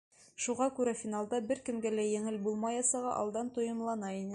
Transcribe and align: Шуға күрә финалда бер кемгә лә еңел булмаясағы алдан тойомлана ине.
Шуға 0.45 0.67
күрә 0.79 0.93
финалда 1.01 1.41
бер 1.51 1.61
кемгә 1.69 1.93
лә 1.99 2.07
еңел 2.09 2.43
булмаясағы 2.49 3.17
алдан 3.23 3.55
тойомлана 3.61 4.15
ине. 4.23 4.29